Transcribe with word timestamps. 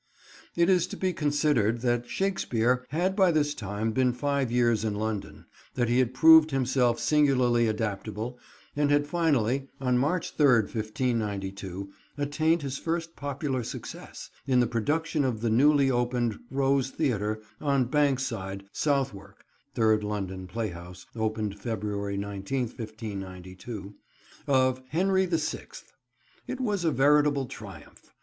It 0.55 0.67
is 0.67 0.87
to 0.87 0.97
be 0.97 1.13
considered 1.13 1.81
that 1.81 2.09
Shakespeare 2.09 2.83
had 2.89 3.15
by 3.15 3.29
this 3.31 3.53
time 3.53 3.91
been 3.91 4.13
five 4.13 4.51
years 4.51 4.83
in 4.83 4.95
London; 4.95 5.45
that 5.75 5.89
he 5.89 5.99
had 5.99 6.11
proved 6.15 6.49
himself 6.49 6.99
singularly 6.99 7.67
adaptable, 7.67 8.39
and 8.75 8.89
had 8.89 9.05
finally, 9.05 9.67
on 9.79 9.99
March 9.99 10.35
3rd, 10.35 10.73
1592, 10.73 11.91
attained 12.17 12.63
his 12.63 12.79
first 12.79 13.15
popular 13.15 13.61
success, 13.63 14.31
in 14.47 14.59
the 14.59 14.65
production 14.65 15.23
at 15.23 15.39
the 15.41 15.51
newly 15.51 15.91
opened 15.91 16.39
"Rose 16.49 16.89
Theatre" 16.89 17.39
on 17.59 17.85
Bankside, 17.85 18.63
Southwark 18.71 19.45
(third 19.75 20.03
London 20.03 20.47
playhouse, 20.47 21.05
opened 21.15 21.59
February 21.59 22.17
19th, 22.17 22.75
1592), 22.79 23.93
of 24.47 24.81
Henry 24.89 25.27
the 25.27 25.37
Sixth. 25.37 25.93
It 26.47 26.59
was 26.59 26.83
a 26.83 26.91
veritable 26.91 27.45
triumph. 27.45 28.11